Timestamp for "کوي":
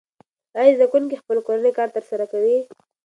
2.31-2.57